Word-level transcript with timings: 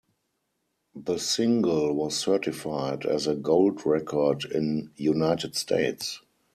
The 0.95 1.19
single 1.19 1.93
was 1.93 2.17
certified 2.17 3.05
as 3.05 3.27
a 3.27 3.35
Gold 3.35 3.85
Record 3.85 4.45
in 4.45 4.89
United 4.95 5.55
States. 5.55 6.19